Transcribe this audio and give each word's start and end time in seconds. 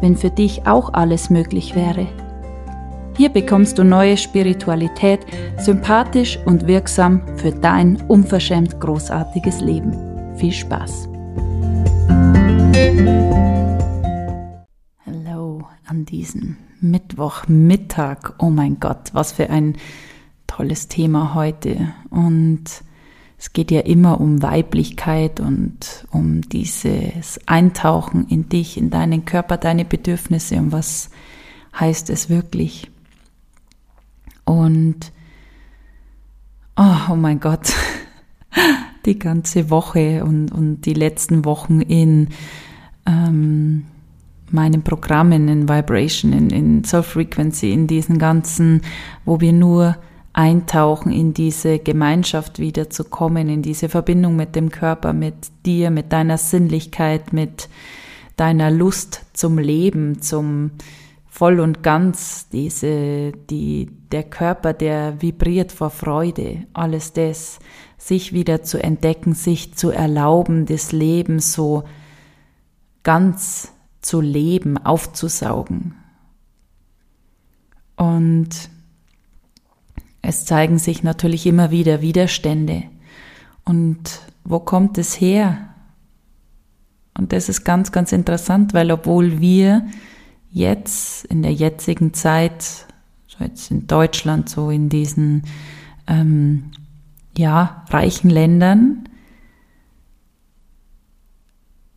wenn 0.00 0.16
für 0.16 0.30
dich 0.30 0.66
auch 0.66 0.92
alles 0.92 1.30
möglich 1.30 1.74
wäre. 1.74 2.06
Hier 3.16 3.30
bekommst 3.30 3.78
du 3.78 3.84
neue 3.84 4.16
Spiritualität, 4.16 5.20
sympathisch 5.58 6.38
und 6.44 6.66
wirksam 6.66 7.22
für 7.36 7.50
dein 7.50 7.96
unverschämt 8.08 8.78
großartiges 8.78 9.60
Leben. 9.60 10.36
Viel 10.36 10.52
Spaß! 10.52 11.08
Hallo 15.06 15.62
an 15.86 16.04
diesem 16.04 16.58
Mittwochmittag. 16.80 18.34
Oh 18.38 18.50
mein 18.50 18.78
Gott, 18.80 19.10
was 19.14 19.32
für 19.32 19.48
ein 19.48 19.76
tolles 20.46 20.88
Thema 20.88 21.34
heute. 21.34 21.94
Und 22.10 22.64
es 23.38 23.52
geht 23.52 23.70
ja 23.70 23.80
immer 23.80 24.20
um 24.20 24.42
Weiblichkeit 24.42 25.40
und 25.40 26.06
um 26.10 26.40
dieses 26.40 27.38
Eintauchen 27.46 28.26
in 28.28 28.48
dich, 28.48 28.78
in 28.78 28.90
deinen 28.90 29.24
Körper, 29.24 29.58
deine 29.58 29.84
Bedürfnisse 29.84 30.56
und 30.56 30.72
was 30.72 31.10
heißt 31.78 32.08
es 32.08 32.30
wirklich. 32.30 32.90
Und 34.44 35.12
oh, 36.76 36.96
oh 37.10 37.16
mein 37.16 37.40
Gott, 37.40 37.74
die 39.04 39.18
ganze 39.18 39.68
Woche 39.68 40.24
und, 40.24 40.50
und 40.50 40.82
die 40.82 40.94
letzten 40.94 41.44
Wochen 41.44 41.82
in 41.82 42.28
ähm, 43.04 43.84
meinen 44.50 44.82
Programmen, 44.82 45.48
in 45.48 45.68
Vibration, 45.68 46.32
in, 46.32 46.50
in 46.50 46.84
Soul 46.84 47.02
Frequency, 47.02 47.72
in 47.72 47.86
diesen 47.86 48.18
ganzen, 48.18 48.80
wo 49.24 49.40
wir 49.40 49.52
nur 49.52 49.96
eintauchen 50.36 51.10
in 51.10 51.32
diese 51.32 51.78
Gemeinschaft 51.78 52.58
wieder 52.58 52.90
zu 52.90 53.04
kommen, 53.04 53.48
in 53.48 53.62
diese 53.62 53.88
Verbindung 53.88 54.36
mit 54.36 54.54
dem 54.54 54.70
Körper, 54.70 55.14
mit 55.14 55.34
dir, 55.64 55.90
mit 55.90 56.12
deiner 56.12 56.36
Sinnlichkeit, 56.36 57.32
mit 57.32 57.70
deiner 58.36 58.70
Lust 58.70 59.22
zum 59.32 59.56
Leben, 59.56 60.20
zum 60.20 60.72
voll 61.26 61.58
und 61.58 61.82
ganz, 61.82 62.50
diese, 62.50 63.32
die, 63.32 63.88
der 64.12 64.24
Körper, 64.24 64.74
der 64.74 65.22
vibriert 65.22 65.72
vor 65.72 65.88
Freude, 65.88 66.66
alles 66.74 67.14
das, 67.14 67.58
sich 67.96 68.34
wieder 68.34 68.62
zu 68.62 68.82
entdecken, 68.82 69.34
sich 69.34 69.74
zu 69.74 69.90
erlauben, 69.90 70.66
das 70.66 70.92
Leben 70.92 71.40
so 71.40 71.84
ganz 73.02 73.72
zu 74.02 74.20
leben, 74.20 74.76
aufzusaugen. 74.76 75.94
Und 77.96 78.68
es 80.26 80.44
zeigen 80.44 80.78
sich 80.78 81.04
natürlich 81.04 81.46
immer 81.46 81.70
wieder 81.70 82.00
Widerstände. 82.00 82.82
Und 83.64 84.22
wo 84.42 84.58
kommt 84.58 84.98
es 84.98 85.20
her? 85.20 85.68
Und 87.16 87.32
das 87.32 87.48
ist 87.48 87.64
ganz, 87.64 87.92
ganz 87.92 88.10
interessant, 88.10 88.74
weil 88.74 88.90
obwohl 88.90 89.40
wir 89.40 89.86
jetzt 90.50 91.26
in 91.26 91.42
der 91.42 91.52
jetzigen 91.52 92.12
Zeit, 92.12 92.86
so 93.28 93.44
jetzt 93.44 93.70
in 93.70 93.86
Deutschland, 93.86 94.48
so 94.48 94.70
in 94.70 94.88
diesen 94.88 95.44
ähm, 96.08 96.72
ja, 97.36 97.84
reichen 97.90 98.28
Ländern, 98.28 99.08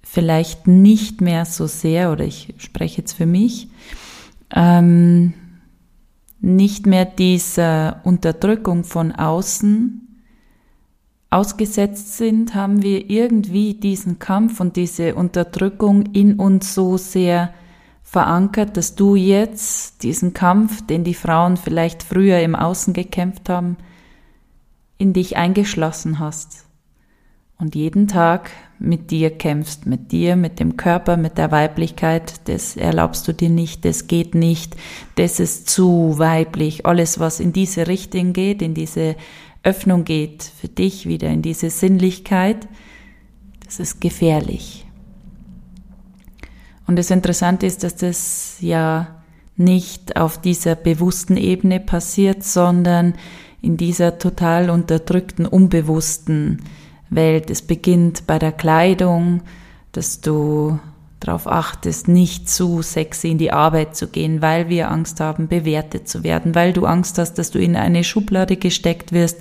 vielleicht 0.03 0.67
nicht 0.67 1.19
mehr 1.19 1.45
so 1.45 1.65
sehr, 1.65 2.11
oder 2.11 2.25
ich 2.25 2.53
spreche 2.59 3.01
jetzt 3.01 3.13
für 3.13 3.25
mich, 3.25 3.69
ähm, 4.53 5.33
nicht 6.41 6.85
mehr 6.85 7.05
dieser 7.05 8.01
Unterdrückung 8.03 8.83
von 8.83 9.11
außen 9.11 10.05
ausgesetzt 11.29 12.17
sind, 12.17 12.55
haben 12.55 12.81
wir 12.81 13.09
irgendwie 13.09 13.75
diesen 13.75 14.19
Kampf 14.19 14.59
und 14.59 14.75
diese 14.75 15.15
Unterdrückung 15.15 16.07
in 16.13 16.35
uns 16.35 16.73
so 16.73 16.97
sehr 16.97 17.53
verankert, 18.01 18.77
dass 18.77 18.95
du 18.95 19.15
jetzt 19.15 20.01
diesen 20.01 20.33
Kampf, 20.33 20.85
den 20.87 21.03
die 21.03 21.13
Frauen 21.13 21.57
vielleicht 21.57 22.01
früher 22.01 22.39
im 22.39 22.55
Außen 22.55 22.93
gekämpft 22.93 23.49
haben, 23.49 23.77
in 24.97 25.13
dich 25.13 25.37
eingeschlossen 25.37 26.17
hast. 26.17 26.65
Und 27.59 27.75
jeden 27.75 28.07
Tag 28.07 28.49
mit 28.79 29.11
dir 29.11 29.29
kämpfst, 29.29 29.85
mit 29.85 30.11
dir, 30.11 30.35
mit 30.35 30.59
dem 30.59 30.77
Körper, 30.77 31.17
mit 31.17 31.37
der 31.37 31.51
Weiblichkeit, 31.51 32.47
das 32.47 32.77
erlaubst 32.77 33.27
du 33.27 33.33
dir 33.33 33.49
nicht, 33.49 33.83
das 33.85 34.07
geht 34.07 34.35
nicht, 34.35 34.75
das 35.15 35.39
ist 35.39 35.69
zu 35.69 36.17
weiblich. 36.17 36.85
Alles, 36.85 37.19
was 37.19 37.39
in 37.39 37.51
diese 37.53 37.87
Richtung 37.87 38.33
geht, 38.33 38.61
in 38.61 38.73
diese 38.73 39.15
Öffnung 39.63 40.05
geht, 40.05 40.43
für 40.43 40.69
dich 40.69 41.05
wieder 41.05 41.27
in 41.29 41.41
diese 41.41 41.69
Sinnlichkeit, 41.69 42.67
das 43.65 43.79
ist 43.79 44.01
gefährlich. 44.01 44.85
Und 46.87 46.95
das 46.95 47.11
Interessante 47.11 47.67
ist, 47.67 47.83
dass 47.83 47.97
das 47.97 48.57
ja 48.61 49.19
nicht 49.57 50.15
auf 50.15 50.39
dieser 50.39 50.75
bewussten 50.75 51.37
Ebene 51.37 51.79
passiert, 51.79 52.43
sondern 52.43 53.13
in 53.61 53.75
dieser 53.75 54.17
total 54.17 54.69
unterdrückten, 54.69 55.45
unbewussten 55.45 56.63
Welt. 57.09 57.49
Es 57.49 57.61
beginnt 57.61 58.27
bei 58.27 58.39
der 58.39 58.51
Kleidung, 58.51 59.41
dass 59.91 60.21
du 60.21 60.79
darauf 61.19 61.47
achtest, 61.47 62.07
nicht 62.07 62.49
zu 62.49 62.81
sexy 62.81 63.29
in 63.29 63.37
die 63.37 63.51
Arbeit 63.51 63.95
zu 63.95 64.07
gehen, 64.07 64.41
weil 64.41 64.69
wir 64.69 64.89
Angst 64.89 65.19
haben, 65.19 65.47
bewertet 65.47 66.07
zu 66.07 66.23
werden, 66.23 66.55
weil 66.55 66.71
du 66.71 66.85
Angst 66.85 67.17
hast, 67.17 67.33
dass 67.33 67.51
du 67.51 67.59
in 67.59 67.75
eine 67.75 68.03
Schublade 68.03 68.55
gesteckt 68.55 69.11
wirst, 69.11 69.39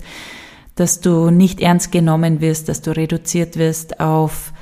dass 0.75 1.01
du 1.01 1.31
nicht 1.31 1.61
ernst 1.61 1.93
genommen 1.93 2.41
wirst, 2.41 2.69
dass 2.69 2.83
du 2.83 2.97
reduziert 2.97 3.57
wirst 3.57 4.01
auf 4.01 4.53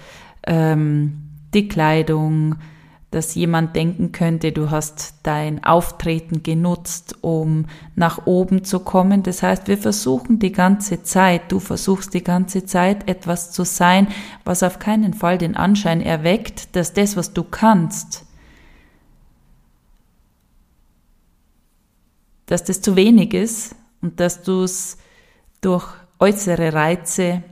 ähm, 0.47 1.23
die 1.55 1.69
Kleidung, 1.69 2.57
dass 3.17 3.35
jemand 3.35 3.75
denken 3.75 4.13
könnte, 4.13 4.53
du 4.53 4.71
hast 4.71 5.15
dein 5.23 5.65
Auftreten 5.65 6.43
genutzt, 6.43 7.17
um 7.23 7.65
nach 7.95 8.27
oben 8.27 8.63
zu 8.63 8.81
kommen. 8.81 9.23
Das 9.23 9.43
heißt, 9.43 9.69
wir 9.69 9.79
versuchen 9.79 10.39
die 10.39 10.53
ganze 10.53 11.03
Zeit, 11.03 11.51
du 11.51 11.59
versuchst 11.59 12.13
die 12.13 12.23
ganze 12.23 12.67
Zeit 12.67 13.09
etwas 13.09 13.53
zu 13.53 13.65
sein, 13.65 14.09
was 14.45 14.63
auf 14.63 14.79
keinen 14.79 15.15
Fall 15.15 15.39
den 15.39 15.57
Anschein 15.57 16.03
erweckt, 16.03 16.77
dass 16.77 16.93
das, 16.93 17.17
was 17.17 17.33
du 17.33 17.43
kannst, 17.43 18.27
dass 22.45 22.65
das 22.65 22.83
zu 22.83 22.97
wenig 22.97 23.33
ist 23.33 23.75
und 24.03 24.21
dass 24.21 24.43
du 24.43 24.65
es 24.65 24.99
durch 25.63 25.89
äußere 26.19 26.75
Reize 26.75 27.43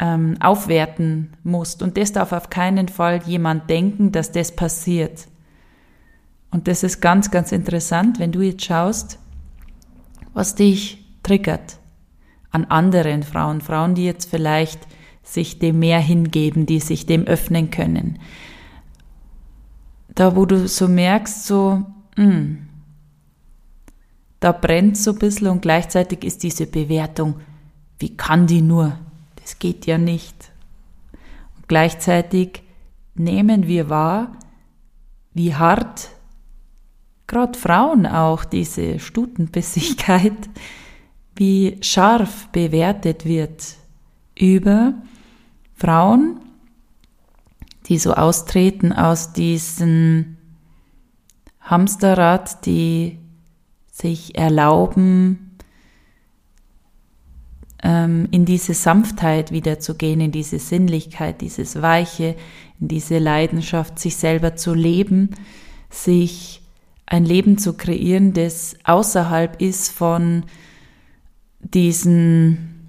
ähm, 0.00 0.36
aufwerten 0.40 1.36
musst. 1.44 1.82
Und 1.82 1.96
das 1.96 2.12
darf 2.12 2.32
auf 2.32 2.50
keinen 2.50 2.88
Fall 2.88 3.22
jemand 3.26 3.68
denken, 3.68 4.10
dass 4.12 4.32
das 4.32 4.56
passiert. 4.56 5.28
Und 6.50 6.66
das 6.66 6.82
ist 6.82 7.00
ganz, 7.00 7.30
ganz 7.30 7.52
interessant, 7.52 8.18
wenn 8.18 8.32
du 8.32 8.40
jetzt 8.40 8.64
schaust, 8.64 9.18
was 10.32 10.54
dich 10.54 11.04
triggert 11.22 11.78
an 12.50 12.64
anderen 12.64 13.22
Frauen, 13.22 13.60
Frauen, 13.60 13.94
die 13.94 14.04
jetzt 14.04 14.28
vielleicht 14.28 14.80
sich 15.22 15.58
dem 15.58 15.78
mehr 15.78 16.00
hingeben, 16.00 16.66
die 16.66 16.80
sich 16.80 17.06
dem 17.06 17.24
öffnen 17.24 17.70
können. 17.70 18.18
Da, 20.08 20.34
wo 20.34 20.46
du 20.46 20.66
so 20.66 20.88
merkst, 20.88 21.46
so, 21.46 21.84
mh, 22.16 22.24
hm, 22.24 22.66
da 24.40 24.52
brennt 24.52 24.96
so 24.96 25.12
ein 25.12 25.18
bisschen 25.18 25.48
und 25.48 25.62
gleichzeitig 25.62 26.24
ist 26.24 26.42
diese 26.42 26.66
Bewertung, 26.66 27.36
wie 27.98 28.16
kann 28.16 28.46
die 28.46 28.62
nur? 28.62 28.98
Es 29.50 29.58
geht 29.58 29.84
ja 29.86 29.98
nicht. 29.98 30.52
Und 31.56 31.66
gleichzeitig 31.66 32.62
nehmen 33.16 33.66
wir 33.66 33.88
wahr, 33.88 34.30
wie 35.34 35.56
hart 35.56 36.10
gerade 37.26 37.58
Frauen 37.58 38.06
auch 38.06 38.44
diese 38.44 39.00
Stutenbissigkeit, 39.00 40.36
wie 41.34 41.78
scharf 41.80 42.46
bewertet 42.52 43.24
wird 43.24 43.74
über 44.38 44.94
Frauen, 45.74 46.38
die 47.86 47.98
so 47.98 48.14
austreten 48.14 48.92
aus 48.92 49.32
diesem 49.32 50.36
Hamsterrad, 51.60 52.66
die 52.66 53.18
sich 53.90 54.38
erlauben, 54.38 55.49
ähm, 57.82 58.28
in 58.30 58.44
diese 58.44 58.74
Sanftheit 58.74 59.52
wiederzugehen, 59.52 60.20
in 60.20 60.32
diese 60.32 60.58
Sinnlichkeit, 60.58 61.40
dieses 61.40 61.80
Weiche, 61.80 62.36
in 62.80 62.88
diese 62.88 63.18
Leidenschaft, 63.18 63.98
sich 63.98 64.16
selber 64.16 64.56
zu 64.56 64.74
leben, 64.74 65.30
sich 65.88 66.62
ein 67.06 67.24
Leben 67.24 67.58
zu 67.58 67.74
kreieren, 67.74 68.32
das 68.32 68.76
außerhalb 68.84 69.60
ist 69.60 69.90
von 69.90 70.44
diesen 71.60 72.79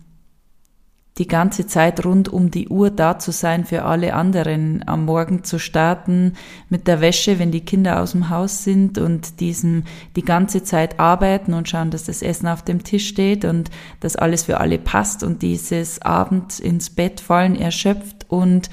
die 1.17 1.27
ganze 1.27 1.67
Zeit 1.67 2.05
rund 2.05 2.29
um 2.29 2.51
die 2.51 2.69
Uhr 2.69 2.89
da 2.89 3.19
zu 3.19 3.31
sein 3.31 3.65
für 3.65 3.83
alle 3.83 4.13
anderen, 4.13 4.87
am 4.87 5.05
Morgen 5.05 5.43
zu 5.43 5.59
starten 5.59 6.33
mit 6.69 6.87
der 6.87 7.01
Wäsche, 7.01 7.37
wenn 7.37 7.51
die 7.51 7.65
Kinder 7.65 8.01
aus 8.01 8.13
dem 8.13 8.29
Haus 8.29 8.63
sind 8.63 8.97
und 8.97 9.41
diesem 9.41 9.83
die 10.15 10.23
ganze 10.23 10.63
Zeit 10.63 10.99
arbeiten 10.99 11.53
und 11.53 11.67
schauen, 11.67 11.91
dass 11.91 12.05
das 12.05 12.21
Essen 12.21 12.47
auf 12.47 12.63
dem 12.63 12.83
Tisch 12.83 13.07
steht 13.07 13.43
und 13.43 13.69
dass 13.99 14.15
alles 14.15 14.43
für 14.43 14.59
alle 14.61 14.79
passt 14.79 15.21
und 15.23 15.41
dieses 15.41 16.01
Abend 16.01 16.59
ins 16.59 16.89
Bett 16.89 17.19
fallen 17.19 17.55
erschöpft 17.55 18.25
und 18.29 18.69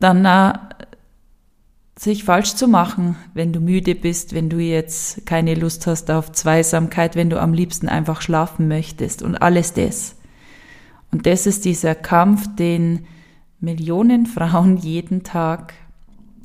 dann 0.00 0.24
äh, 0.24 0.58
sich 2.00 2.24
falsch 2.24 2.54
zu 2.54 2.66
machen, 2.66 3.16
wenn 3.34 3.52
du 3.52 3.60
müde 3.60 3.94
bist, 3.94 4.32
wenn 4.32 4.48
du 4.48 4.58
jetzt 4.58 5.26
keine 5.26 5.54
Lust 5.54 5.86
hast 5.86 6.10
auf 6.10 6.32
Zweisamkeit, 6.32 7.14
wenn 7.14 7.28
du 7.28 7.38
am 7.38 7.52
liebsten 7.52 7.90
einfach 7.90 8.22
schlafen 8.22 8.68
möchtest 8.68 9.20
und 9.20 9.36
alles 9.36 9.74
das. 9.74 10.16
Und 11.12 11.26
das 11.26 11.46
ist 11.46 11.66
dieser 11.66 11.94
Kampf, 11.94 12.56
den 12.56 13.04
Millionen 13.60 14.24
Frauen 14.24 14.76
jeden 14.78 15.24
Tag 15.24 15.74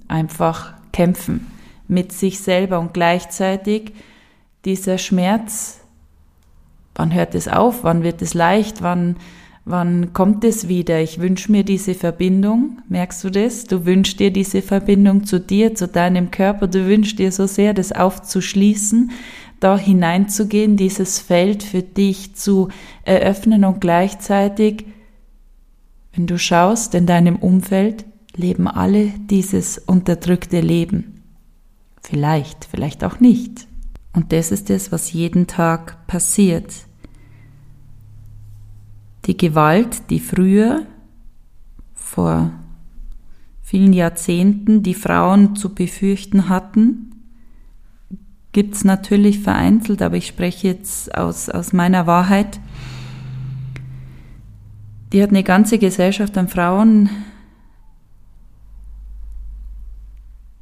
einfach 0.09 0.73
kämpfen 0.91 1.47
mit 1.87 2.11
sich 2.11 2.41
selber 2.41 2.77
und 2.81 2.93
gleichzeitig 2.93 3.93
dieser 4.65 4.97
Schmerz, 4.97 5.79
wann 6.95 7.13
hört 7.13 7.33
es 7.33 7.47
auf, 7.47 7.85
wann 7.85 8.03
wird 8.03 8.21
es 8.21 8.33
leicht, 8.33 8.81
wann 8.81 9.15
Wann 9.67 10.13
kommt 10.13 10.43
es 10.43 10.67
wieder? 10.67 11.01
Ich 11.01 11.19
wünsche 11.19 11.51
mir 11.51 11.63
diese 11.63 11.95
Verbindung. 11.95 12.83
Merkst 12.87 13.23
du 13.23 13.31
das? 13.31 13.63
Du 13.63 13.83
wünschst 13.87 14.19
dir 14.19 14.29
diese 14.29 14.61
Verbindung 14.61 15.25
zu 15.25 15.39
dir, 15.39 15.73
zu 15.73 15.87
deinem 15.87 16.29
Körper. 16.29 16.67
Du 16.67 16.85
wünschst 16.85 17.17
dir 17.17 17.31
so 17.31 17.47
sehr, 17.47 17.73
das 17.73 17.91
aufzuschließen, 17.91 19.09
da 19.59 19.75
hineinzugehen, 19.75 20.77
dieses 20.77 21.17
Feld 21.17 21.63
für 21.63 21.81
dich 21.81 22.35
zu 22.35 22.69
eröffnen 23.03 23.65
und 23.65 23.81
gleichzeitig, 23.81 24.85
wenn 26.13 26.27
du 26.27 26.37
schaust, 26.37 26.93
in 26.93 27.07
deinem 27.07 27.37
Umfeld 27.37 28.05
leben 28.35 28.67
alle 28.67 29.07
dieses 29.31 29.79
unterdrückte 29.79 30.61
Leben. 30.61 31.23
Vielleicht, 32.03 32.65
vielleicht 32.65 33.03
auch 33.03 33.19
nicht. 33.19 33.65
Und 34.13 34.31
das 34.31 34.51
ist 34.51 34.69
es, 34.69 34.91
was 34.91 35.11
jeden 35.11 35.47
Tag 35.47 36.05
passiert. 36.05 36.84
Die 39.25 39.37
Gewalt, 39.37 40.09
die 40.09 40.19
früher 40.19 40.85
vor 41.93 42.51
vielen 43.61 43.93
Jahrzehnten 43.93 44.83
die 44.83 44.93
Frauen 44.93 45.55
zu 45.55 45.73
befürchten 45.73 46.49
hatten, 46.49 47.11
gibt 48.51 48.75
es 48.75 48.85
natürlich 48.85 49.39
vereinzelt, 49.39 50.01
aber 50.01 50.15
ich 50.17 50.27
spreche 50.27 50.67
jetzt 50.67 51.13
aus, 51.15 51.49
aus 51.49 51.73
meiner 51.73 52.07
Wahrheit. 52.07 52.59
Die 55.11 55.21
hat 55.21 55.29
eine 55.29 55.43
ganze 55.43 55.79
Gesellschaft 55.79 56.37
an 56.37 56.47
Frauen 56.47 57.09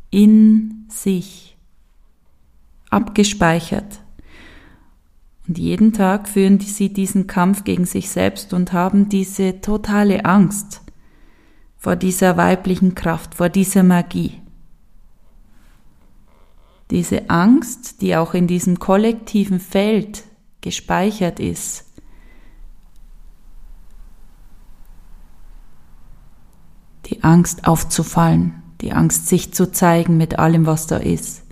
in 0.10 0.86
sich 0.90 1.58
abgespeichert. 2.90 4.03
Und 5.48 5.58
jeden 5.58 5.92
Tag 5.92 6.30
führen 6.30 6.60
sie 6.60 6.94
diesen 6.94 7.28
Kampf 7.28 7.64
gegen 7.64 7.86
sich 7.86 8.10
selbst 8.10 8.54
und 8.54 8.72
haben 8.72 9.10
diese 9.10 9.60
totale 9.60 10.26
Angst 10.26 10.82
vor 11.78 11.98
dieser 11.98 12.38
weiblichen 12.38 12.96
Kraft, 12.96 13.36
vor 13.36 13.50
dieser 13.50 13.84
Magie. 13.84 14.42
Diese 16.92 17.30
Angst, 17.30 18.02
die 18.02 18.16
auch 18.16 18.34
in 18.34 18.48
diesem 18.48 18.80
kollektiven 18.80 19.60
Feld 19.60 20.24
gespeichert 20.62 21.42
ist, 21.42 21.86
die 27.08 27.22
Angst 27.24 27.68
aufzufallen, 27.68 28.64
die 28.80 28.94
Angst 28.94 29.28
sich 29.28 29.54
zu 29.54 29.70
zeigen 29.72 30.16
mit 30.16 30.40
allem, 30.40 30.66
was 30.66 30.88
da 30.88 30.98
ist. 30.98 31.43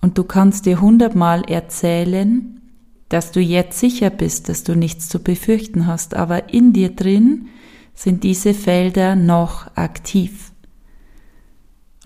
Und 0.00 0.18
du 0.18 0.24
kannst 0.24 0.66
dir 0.66 0.80
hundertmal 0.80 1.42
erzählen, 1.48 2.60
dass 3.08 3.32
du 3.32 3.40
jetzt 3.40 3.78
sicher 3.78 4.10
bist, 4.10 4.48
dass 4.48 4.64
du 4.64 4.76
nichts 4.76 5.08
zu 5.08 5.18
befürchten 5.18 5.86
hast, 5.86 6.14
aber 6.14 6.52
in 6.52 6.72
dir 6.72 6.90
drin 6.90 7.48
sind 7.94 8.22
diese 8.22 8.54
Felder 8.54 9.16
noch 9.16 9.76
aktiv. 9.76 10.52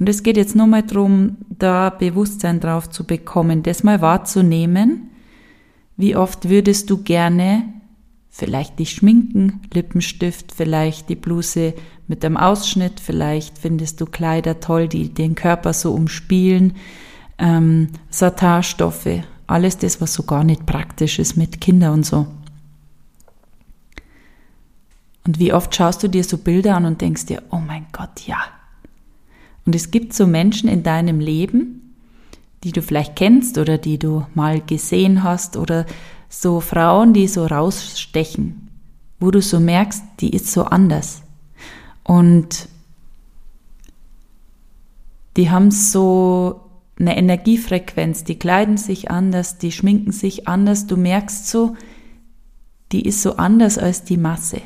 Und 0.01 0.09
es 0.09 0.23
geht 0.23 0.37
jetzt 0.37 0.57
nur 0.57 0.67
mal 0.67 0.83
darum, 0.83 1.37
da 1.49 1.91
Bewusstsein 1.91 2.61
drauf 2.61 2.89
zu 2.89 3.05
bekommen, 3.05 3.63
das 3.63 3.83
mal 3.83 4.01
wahrzunehmen. 4.01 5.11
Wie 5.97 6.17
oft 6.17 6.49
würdest 6.49 6.89
du 6.89 7.03
gerne 7.03 7.65
vielleicht 8.31 8.79
dich 8.79 8.93
schminken, 8.93 9.61
Lippenstift, 9.73 10.53
vielleicht 10.53 11.11
die 11.11 11.17
Bluse 11.17 11.75
mit 12.09 12.25
einem 12.25 12.39
Ausschnitt, 12.39 12.99
vielleicht 12.99 13.59
findest 13.59 14.01
du 14.01 14.07
Kleider 14.07 14.59
toll, 14.59 14.89
die 14.89 15.11
den 15.11 15.35
Körper 15.35 15.75
so 15.75 15.93
umspielen, 15.93 16.73
ähm, 17.43 17.89
Satinstoffe, 18.09 19.25
alles 19.49 19.77
das, 19.77 20.01
was 20.01 20.15
so 20.15 20.23
gar 20.23 20.45
nicht 20.45 20.65
praktisch 20.65 21.19
ist 21.19 21.37
mit 21.37 21.61
Kindern 21.61 21.95
und 21.95 22.07
so. 22.07 22.29
Und 25.27 25.39
wie 25.39 25.53
oft 25.53 25.75
schaust 25.75 26.03
du 26.03 26.09
dir 26.09 26.25
so 26.25 26.39
Bilder 26.39 26.77
an 26.77 26.87
und 26.87 27.01
denkst 27.01 27.27
dir, 27.27 27.43
oh 27.51 27.59
mein 27.59 27.87
Gott, 27.93 28.27
ja. 28.27 28.39
Und 29.67 29.75
es 29.75 29.91
gibt 29.91 30.15
so 30.15 30.27
Menschen 30.27 30.69
in 30.69 30.83
deinem 30.83 31.21
Leben, 31.21 31.95
die 32.65 32.73
du 32.73 32.81
vielleicht 32.81 33.17
kennst 33.17 33.59
oder 33.59 33.77
die 33.77 33.99
du 33.99 34.25
mal 34.35 34.61
gesehen 34.61 35.25
hast 35.25 35.57
oder 35.57 35.85
so 36.29 36.61
Frauen, 36.61 37.13
die 37.13 37.27
so 37.27 37.45
rausstechen, 37.45 38.69
wo 39.19 39.31
du 39.31 39.43
so 39.43 39.59
merkst, 39.59 40.03
die 40.21 40.31
ist 40.31 40.51
so 40.51 40.65
anders. 40.65 41.23
Und 42.05 42.69
die 45.37 45.51
haben 45.51 45.71
so 45.71 46.62
eine 47.03 47.17
Energiefrequenz, 47.17 48.25
die 48.25 48.39
kleiden 48.39 48.77
sich 48.77 49.11
anders, 49.11 49.59
die 49.59 49.73
schminken 49.73 50.13
sich 50.13 50.49
anders, 50.49 50.87
du 50.87 50.97
merkst 50.97 51.49
so, 51.49 51.77
die 52.93 53.07
ist 53.07 53.23
so 53.23 53.37
anders 53.37 53.77
als 53.77 54.05
die 54.05 54.17
Masse. 54.17 54.63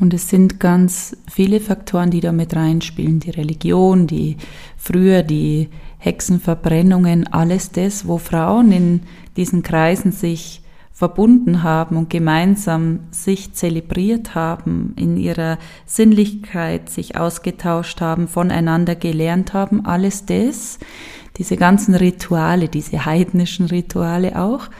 Und 0.00 0.14
es 0.14 0.28
sind 0.28 0.60
ganz 0.60 1.16
viele 1.30 1.60
Faktoren, 1.60 2.10
die 2.10 2.20
da 2.20 2.30
mit 2.30 2.54
reinspielen. 2.54 3.18
Die 3.18 3.30
Religion, 3.30 4.06
die 4.06 4.36
früher 4.76 5.24
die 5.24 5.68
Hexenverbrennungen, 5.98 7.26
alles 7.26 7.72
das, 7.72 8.06
wo 8.06 8.18
Frauen 8.18 8.70
in 8.70 9.00
diesen 9.36 9.62
Kreisen 9.62 10.12
sich 10.12 10.62
verbunden 10.98 11.62
haben 11.62 11.96
und 11.96 12.10
gemeinsam 12.10 12.98
sich 13.12 13.54
zelebriert 13.54 14.34
haben, 14.34 14.94
in 14.96 15.16
ihrer 15.16 15.58
Sinnlichkeit 15.86 16.90
sich 16.90 17.16
ausgetauscht 17.16 18.00
haben, 18.00 18.26
voneinander 18.26 18.96
gelernt 18.96 19.54
haben, 19.54 19.86
alles 19.86 20.26
das, 20.26 20.80
diese 21.36 21.56
ganzen 21.56 21.94
Rituale, 21.94 22.68
diese 22.68 23.04
heidnischen 23.04 23.66
Rituale 23.66 24.40
auch, 24.42 24.70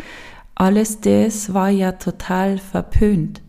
alles 0.57 1.01
das 1.01 1.55
war 1.55 1.69
ja 1.69 1.93
total 1.93 2.59
verpönt. 2.59 3.41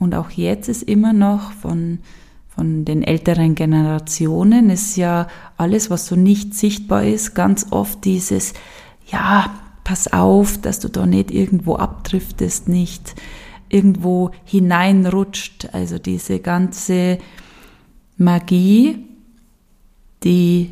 Und 0.00 0.16
auch 0.16 0.30
jetzt 0.30 0.68
ist 0.68 0.82
immer 0.82 1.12
noch 1.12 1.52
von, 1.52 2.00
von 2.48 2.84
den 2.84 3.04
älteren 3.04 3.54
Generationen 3.54 4.68
ist 4.68 4.96
ja 4.96 5.28
alles, 5.56 5.90
was 5.90 6.06
so 6.06 6.16
nicht 6.16 6.54
sichtbar 6.54 7.04
ist, 7.04 7.36
ganz 7.36 7.68
oft 7.70 8.04
dieses, 8.04 8.52
ja, 9.06 9.48
pass 9.86 10.12
auf, 10.12 10.60
dass 10.60 10.80
du 10.80 10.88
da 10.88 11.06
nicht 11.06 11.30
irgendwo 11.30 11.76
abdriftest, 11.76 12.68
nicht 12.68 13.14
irgendwo 13.68 14.32
hineinrutscht. 14.44 15.68
Also 15.72 16.00
diese 16.00 16.40
ganze 16.40 17.18
Magie, 18.16 18.98
die 20.24 20.70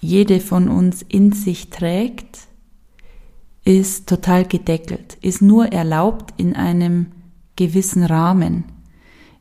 jede 0.00 0.40
von 0.40 0.68
uns 0.68 1.02
in 1.02 1.32
sich 1.32 1.68
trägt, 1.68 2.38
ist 3.66 4.08
total 4.08 4.46
gedeckelt, 4.46 5.18
ist 5.20 5.42
nur 5.42 5.70
erlaubt 5.70 6.32
in 6.40 6.56
einem 6.56 7.08
gewissen 7.56 8.02
Rahmen, 8.02 8.64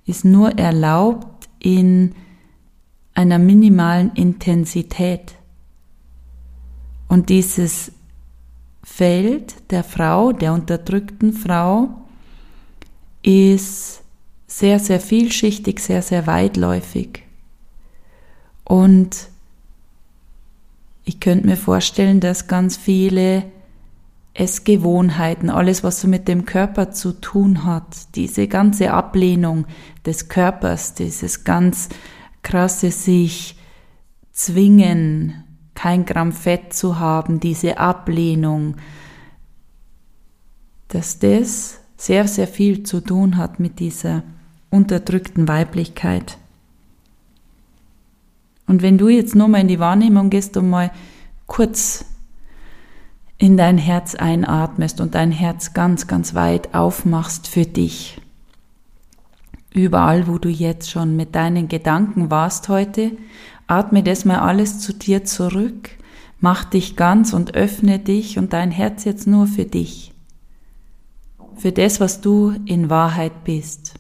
ist 0.06 0.26
nur 0.26 0.60
erlaubt 0.60 1.48
in 1.60 2.14
einer 3.14 3.40
minimalen 3.40 4.12
Intensität. 4.16 5.36
Und 7.08 7.30
dieses 7.30 7.94
Feld 8.90 9.70
der 9.70 9.84
Frau, 9.84 10.32
der 10.32 10.54
unterdrückten 10.54 11.34
Frau, 11.34 11.90
ist 13.22 14.02
sehr, 14.48 14.80
sehr 14.80 15.00
vielschichtig, 15.00 15.80
sehr, 15.80 16.02
sehr 16.02 16.26
weitläufig. 16.26 17.24
Und 18.64 19.28
ich 21.04 21.20
könnte 21.20 21.46
mir 21.46 21.58
vorstellen, 21.58 22.22
dass 22.22 22.48
ganz 22.48 22.76
viele 22.76 23.44
Essgewohnheiten, 24.34 25.52
alles, 25.52 25.84
was 25.84 26.02
so 26.02 26.08
mit 26.08 26.28
dem 26.28 26.46
Körper 26.46 26.90
zu 26.90 27.12
tun 27.12 27.66
hat, 27.66 28.16
diese 28.16 28.48
ganze 28.48 28.94
Ablehnung 28.94 29.68
des 30.06 30.28
Körpers, 30.28 30.96
dieses 30.96 31.44
ganz 31.44 31.90
krasse 32.42 32.90
sich 32.90 33.58
zwingen, 34.32 35.44
kein 35.78 36.08
Gramm 36.08 36.32
Fett 36.32 36.74
zu 36.74 36.98
haben, 36.98 37.40
diese 37.40 37.78
Ablehnung, 37.78 38.78
dass 40.88 41.20
das 41.20 41.80
sehr, 41.98 42.28
sehr 42.28 42.48
viel 42.48 42.82
zu 42.82 43.00
tun 43.00 43.38
hat 43.38 43.60
mit 43.60 43.80
dieser 43.80 44.24
unterdrückten 44.72 45.48
Weiblichkeit. 45.48 46.40
Und 48.66 48.82
wenn 48.82 48.98
du 48.98 49.08
jetzt 49.08 49.36
nur 49.36 49.48
mal 49.48 49.62
in 49.62 49.68
die 49.68 49.80
Wahrnehmung 49.80 50.32
gehst 50.32 50.58
und 50.58 50.68
mal 50.68 50.92
kurz 51.46 52.06
in 53.38 53.56
dein 53.56 53.78
Herz 53.78 54.16
einatmest 54.16 55.00
und 55.00 55.14
dein 55.14 55.32
Herz 55.32 55.76
ganz, 55.76 56.08
ganz 56.08 56.34
weit 56.34 56.74
aufmachst 56.74 57.48
für 57.48 57.66
dich, 57.66 58.20
überall, 59.76 60.26
wo 60.28 60.40
du 60.40 60.50
jetzt 60.50 60.90
schon 60.90 61.16
mit 61.16 61.36
deinen 61.36 61.68
Gedanken 61.68 62.32
warst 62.32 62.68
heute, 62.68 63.12
atme 63.68 64.02
das 64.02 64.26
mal 64.26 64.40
alles 64.40 64.80
zu 64.80 64.94
dir 64.94 65.26
zurück, 65.26 65.90
mach 66.40 66.64
dich 66.66 66.96
ganz 66.96 67.34
und 67.34 67.56
öffne 67.56 68.00
dich 68.00 68.38
und 68.38 68.54
dein 68.54 68.72
Herz 68.72 69.04
jetzt 69.04 69.28
nur 69.28 69.48
für 69.48 69.66
dich, 69.66 70.14
für 71.56 71.72
das, 71.72 72.00
was 72.00 72.22
du 72.22 72.54
in 72.66 72.90
Wahrheit 72.90 73.44
bist, 73.44 73.96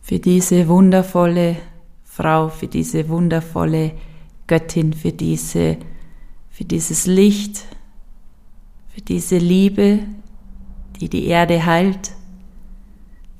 für 0.00 0.18
diese 0.18 0.68
wundervolle 0.68 1.56
Frau, 2.04 2.48
für 2.48 2.66
diese 2.66 3.08
wundervolle 3.08 3.92
Göttin, 4.46 4.92
für 4.92 5.12
diese, 5.12 5.78
für 6.50 6.64
dieses 6.64 7.06
Licht, 7.06 7.64
für 8.88 9.00
diese 9.00 9.38
Liebe, 9.38 10.00
die 11.00 11.08
die 11.08 11.26
Erde 11.26 11.64
heilt, 11.64 12.12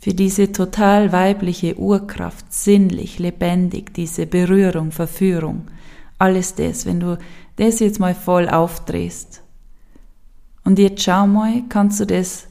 für 0.03 0.15
diese 0.15 0.51
total 0.51 1.13
weibliche 1.13 1.79
Urkraft, 1.79 2.53
sinnlich, 2.53 3.21
lebendig, 3.21 3.95
diese 3.95 4.27
Berührung, 4.27 4.91
Verführung, 4.91 5.69
alles 6.19 6.57
das, 6.57 6.87
wenn 6.87 6.99
du 6.99 7.19
das 7.55 7.79
jetzt 7.79 8.01
mal 8.01 8.17
voll 8.17 8.49
aufdrehst. 8.49 9.45
Und 10.65 10.81
jetzt 10.81 11.05
schau 11.05 11.29
mal, 11.29 11.63
kannst 11.69 12.01
du 12.01 12.07
das 12.07 12.49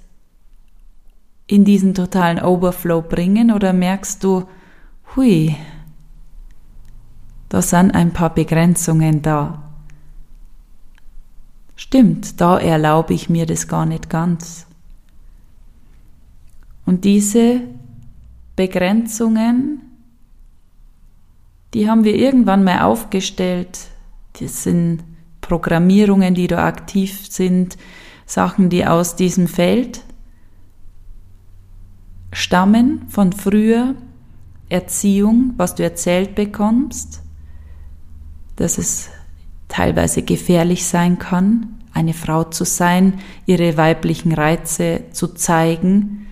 in 1.45 1.65
diesen 1.65 1.93
totalen 1.93 2.41
Overflow 2.41 3.01
bringen 3.01 3.51
oder 3.51 3.73
merkst 3.73 4.23
du, 4.23 4.45
hui, 5.17 5.53
da 7.49 7.61
sind 7.61 7.91
ein 7.91 8.13
paar 8.13 8.33
Begrenzungen 8.33 9.21
da. 9.21 9.61
Stimmt, 11.75 12.39
da 12.39 12.57
erlaube 12.57 13.13
ich 13.13 13.29
mir 13.29 13.45
das 13.45 13.67
gar 13.67 13.85
nicht 13.85 14.09
ganz. 14.09 14.67
Und 16.91 17.05
diese 17.05 17.61
Begrenzungen, 18.57 19.79
die 21.73 21.89
haben 21.89 22.03
wir 22.03 22.15
irgendwann 22.15 22.65
mal 22.65 22.81
aufgestellt. 22.81 23.79
Das 24.41 24.63
sind 24.63 25.01
Programmierungen, 25.39 26.35
die 26.35 26.47
da 26.47 26.65
aktiv 26.65 27.27
sind, 27.31 27.77
Sachen, 28.25 28.67
die 28.67 28.85
aus 28.85 29.15
diesem 29.15 29.47
Feld 29.47 30.03
stammen 32.33 33.03
von 33.07 33.31
früher 33.31 33.95
Erziehung, 34.67 35.53
was 35.55 35.75
du 35.75 35.83
erzählt 35.83 36.35
bekommst, 36.35 37.21
dass 38.57 38.77
es 38.77 39.09
teilweise 39.69 40.23
gefährlich 40.23 40.85
sein 40.85 41.19
kann, 41.19 41.79
eine 41.93 42.13
Frau 42.13 42.43
zu 42.43 42.65
sein, 42.65 43.21
ihre 43.45 43.77
weiblichen 43.77 44.33
Reize 44.33 45.05
zu 45.13 45.29
zeigen, 45.29 46.27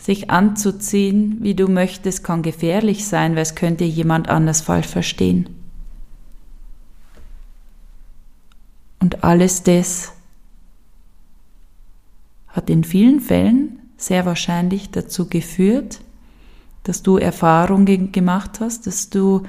sich 0.00 0.30
anzuziehen, 0.30 1.38
wie 1.40 1.54
du 1.54 1.68
möchtest, 1.68 2.24
kann 2.24 2.42
gefährlich 2.42 3.06
sein, 3.06 3.34
weil 3.34 3.42
es 3.42 3.54
könnte 3.54 3.84
jemand 3.84 4.28
anders 4.28 4.62
falsch 4.62 4.86
verstehen. 4.86 5.48
Und 8.98 9.24
alles 9.24 9.62
das 9.62 10.12
hat 12.48 12.70
in 12.70 12.82
vielen 12.82 13.20
Fällen 13.20 13.78
sehr 13.96 14.24
wahrscheinlich 14.24 14.90
dazu 14.90 15.28
geführt, 15.28 16.00
dass 16.82 17.02
du 17.02 17.18
Erfahrungen 17.18 18.10
gemacht 18.10 18.60
hast, 18.60 18.86
dass 18.86 19.10
du 19.10 19.42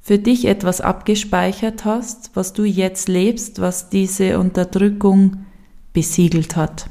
für 0.00 0.18
dich 0.18 0.46
etwas 0.46 0.80
abgespeichert 0.80 1.84
hast, 1.84 2.30
was 2.34 2.52
du 2.52 2.64
jetzt 2.64 3.08
lebst, 3.08 3.60
was 3.60 3.90
diese 3.90 4.38
Unterdrückung 4.38 5.44
besiegelt 5.92 6.56
hat. 6.56 6.88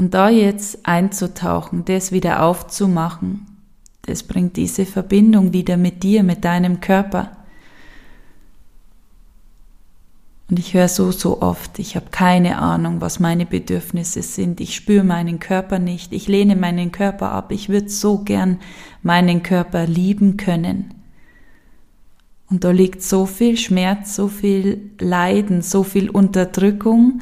Und 0.00 0.14
da 0.14 0.30
jetzt 0.30 0.86
einzutauchen, 0.86 1.84
das 1.84 2.10
wieder 2.10 2.42
aufzumachen, 2.42 3.46
das 4.00 4.22
bringt 4.22 4.56
diese 4.56 4.86
Verbindung 4.86 5.52
wieder 5.52 5.76
mit 5.76 6.02
dir, 6.02 6.22
mit 6.22 6.42
deinem 6.42 6.80
Körper. 6.80 7.32
Und 10.48 10.58
ich 10.58 10.72
höre 10.72 10.88
so, 10.88 11.12
so 11.12 11.42
oft, 11.42 11.78
ich 11.78 11.96
habe 11.96 12.06
keine 12.10 12.56
Ahnung, 12.56 13.02
was 13.02 13.20
meine 13.20 13.44
Bedürfnisse 13.44 14.22
sind. 14.22 14.62
Ich 14.62 14.74
spüre 14.74 15.04
meinen 15.04 15.38
Körper 15.38 15.78
nicht. 15.78 16.14
Ich 16.14 16.28
lehne 16.28 16.56
meinen 16.56 16.92
Körper 16.92 17.32
ab. 17.32 17.52
Ich 17.52 17.68
würde 17.68 17.90
so 17.90 18.20
gern 18.20 18.58
meinen 19.02 19.42
Körper 19.42 19.86
lieben 19.86 20.38
können. 20.38 20.94
Und 22.48 22.64
da 22.64 22.70
liegt 22.70 23.02
so 23.02 23.26
viel 23.26 23.58
Schmerz, 23.58 24.16
so 24.16 24.28
viel 24.28 24.92
Leiden, 24.98 25.60
so 25.60 25.82
viel 25.82 26.08
Unterdrückung. 26.08 27.20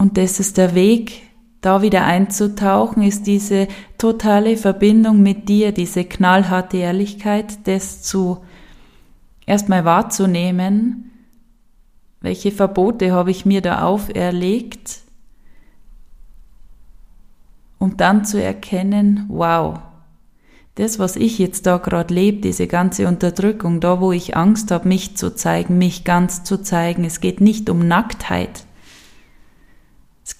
Und 0.00 0.16
das 0.16 0.40
ist 0.40 0.56
der 0.56 0.74
Weg, 0.74 1.28
da 1.60 1.82
wieder 1.82 2.06
einzutauchen, 2.06 3.02
ist 3.02 3.26
diese 3.26 3.68
totale 3.98 4.56
Verbindung 4.56 5.22
mit 5.22 5.50
dir, 5.50 5.72
diese 5.72 6.04
knallharte 6.04 6.78
Ehrlichkeit, 6.78 7.68
das 7.68 8.00
zu 8.00 8.38
erstmal 9.44 9.84
wahrzunehmen, 9.84 11.10
welche 12.22 12.50
Verbote 12.50 13.12
habe 13.12 13.30
ich 13.30 13.44
mir 13.44 13.60
da 13.60 13.82
auferlegt, 13.82 15.00
um 17.78 17.98
dann 17.98 18.24
zu 18.24 18.42
erkennen, 18.42 19.26
wow, 19.28 19.80
das, 20.76 20.98
was 20.98 21.16
ich 21.16 21.38
jetzt 21.38 21.66
da 21.66 21.76
gerade 21.76 22.14
lebe, 22.14 22.40
diese 22.40 22.68
ganze 22.68 23.06
Unterdrückung, 23.06 23.80
da 23.80 24.00
wo 24.00 24.12
ich 24.12 24.34
Angst 24.34 24.70
habe, 24.70 24.88
mich 24.88 25.18
zu 25.18 25.34
zeigen, 25.34 25.76
mich 25.76 26.04
ganz 26.04 26.42
zu 26.42 26.56
zeigen, 26.56 27.04
es 27.04 27.20
geht 27.20 27.42
nicht 27.42 27.68
um 27.68 27.86
Nacktheit, 27.86 28.64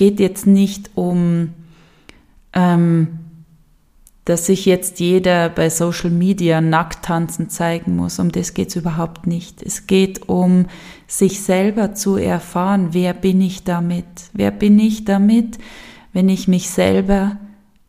geht 0.00 0.18
jetzt 0.18 0.46
nicht 0.46 0.92
um, 0.94 1.50
ähm, 2.54 3.18
dass 4.24 4.46
sich 4.46 4.64
jetzt 4.64 4.98
jeder 4.98 5.50
bei 5.50 5.68
Social 5.68 6.08
Media 6.08 6.62
nackt 6.62 7.04
tanzen 7.04 7.50
zeigen 7.50 7.96
muss. 7.96 8.18
Um 8.18 8.32
das 8.32 8.54
geht 8.54 8.70
es 8.70 8.76
überhaupt 8.76 9.26
nicht. 9.26 9.62
Es 9.62 9.86
geht 9.86 10.26
um 10.26 10.68
sich 11.06 11.42
selber 11.42 11.92
zu 11.92 12.16
erfahren, 12.16 12.88
wer 12.92 13.12
bin 13.12 13.42
ich 13.42 13.64
damit? 13.64 14.06
Wer 14.32 14.50
bin 14.52 14.78
ich 14.78 15.04
damit, 15.04 15.58
wenn 16.14 16.30
ich 16.30 16.48
mich 16.48 16.70
selber 16.70 17.36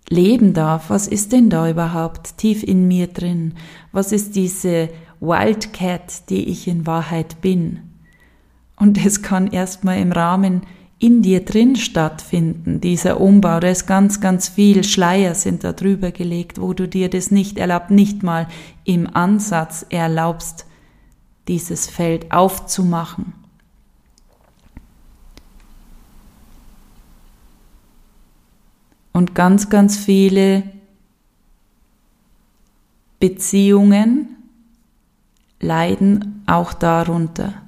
leben 0.10 0.54
darf? 0.54 0.90
Was 0.90 1.08
ist 1.08 1.32
denn 1.32 1.50
da 1.50 1.70
überhaupt 1.70 2.38
tief 2.38 2.62
in 2.62 2.90
mir 2.90 3.08
drin? 3.08 3.54
Was 3.94 4.12
ist 4.12 4.36
diese 4.36 4.90
Wildcat, 5.22 6.30
die 6.30 6.50
ich 6.50 6.68
in 6.68 6.86
Wahrheit 6.86 7.40
bin? 7.40 7.80
Und 8.76 8.98
es 9.06 9.22
kann 9.22 9.48
erstmal 9.48 10.00
im 10.00 10.12
Rahmen 10.12 10.64
in 11.02 11.24
dir 11.24 11.44
drin 11.44 11.76
stattfinden, 11.76 12.80
dieser 12.80 13.20
Umbau, 13.20 13.60
da 13.60 13.70
ist 13.70 13.88
ganz, 13.88 14.22
ganz 14.22 14.50
viel 14.50 14.84
Schleier 14.84 15.34
sind 15.34 15.64
da 15.64 15.74
drüber 15.74 16.12
gelegt, 16.12 16.62
wo 16.62 16.74
du 16.74 16.88
dir 16.88 17.10
das 17.10 17.32
nicht 17.32 17.58
erlaubt, 17.58 17.90
nicht 17.90 18.22
mal 18.22 18.48
im 18.84 19.08
Ansatz 19.16 19.84
erlaubst, 19.90 20.68
dieses 21.48 21.90
Feld 21.90 22.32
aufzumachen. 22.32 23.34
Und 29.12 29.34
ganz, 29.34 29.72
ganz 29.72 29.98
viele 29.98 30.62
Beziehungen 33.20 34.36
leiden 35.60 36.44
auch 36.46 36.74
darunter. 36.74 37.61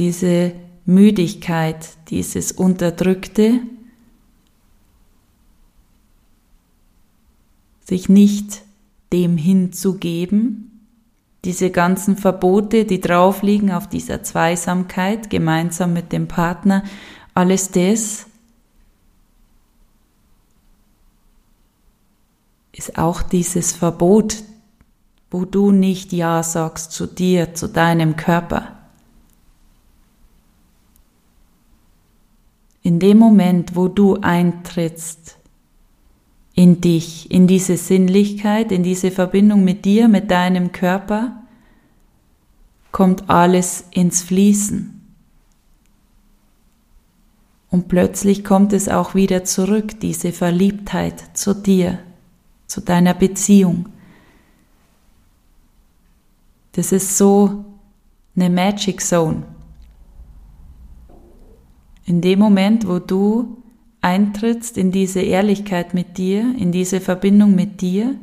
Diese 0.00 0.54
Müdigkeit, 0.86 1.90
dieses 2.08 2.52
Unterdrückte, 2.52 3.60
sich 7.84 8.08
nicht 8.08 8.62
dem 9.12 9.36
hinzugeben, 9.36 10.88
diese 11.44 11.70
ganzen 11.70 12.16
Verbote, 12.16 12.86
die 12.86 13.02
drauf 13.02 13.42
liegen 13.42 13.72
auf 13.72 13.90
dieser 13.90 14.22
Zweisamkeit, 14.22 15.28
gemeinsam 15.28 15.92
mit 15.92 16.12
dem 16.12 16.28
Partner, 16.28 16.82
alles 17.34 17.70
das 17.70 18.24
ist 22.72 22.96
auch 22.96 23.20
dieses 23.20 23.72
Verbot, 23.72 24.36
wo 25.30 25.44
du 25.44 25.72
nicht 25.72 26.14
Ja 26.14 26.42
sagst 26.42 26.92
zu 26.92 27.06
dir, 27.06 27.52
zu 27.52 27.68
deinem 27.68 28.16
Körper. 28.16 28.79
In 32.82 32.98
dem 32.98 33.18
Moment, 33.18 33.76
wo 33.76 33.88
du 33.88 34.16
eintrittst 34.16 35.38
in 36.54 36.80
dich, 36.80 37.30
in 37.30 37.46
diese 37.46 37.76
Sinnlichkeit, 37.76 38.72
in 38.72 38.82
diese 38.82 39.10
Verbindung 39.10 39.64
mit 39.64 39.84
dir, 39.84 40.08
mit 40.08 40.30
deinem 40.30 40.72
Körper, 40.72 41.42
kommt 42.92 43.30
alles 43.30 43.84
ins 43.90 44.22
Fließen. 44.22 44.96
Und 47.70 47.88
plötzlich 47.88 48.44
kommt 48.44 48.72
es 48.72 48.88
auch 48.88 49.14
wieder 49.14 49.44
zurück, 49.44 50.00
diese 50.00 50.32
Verliebtheit 50.32 51.36
zu 51.36 51.54
dir, 51.54 52.00
zu 52.66 52.80
deiner 52.80 53.14
Beziehung. 53.14 53.86
Das 56.72 56.92
ist 56.92 57.16
so 57.16 57.64
eine 58.34 58.50
Magic 58.50 59.00
Zone. 59.00 59.44
In 62.10 62.20
dem 62.20 62.40
Moment, 62.40 62.88
wo 62.88 62.98
du 62.98 63.62
eintrittst 64.00 64.76
in 64.76 64.90
diese 64.90 65.20
Ehrlichkeit 65.20 65.94
mit 65.94 66.18
dir, 66.18 66.56
in 66.58 66.72
diese 66.72 67.00
Verbindung 67.00 67.54
mit 67.54 67.80
dir, 67.82 68.16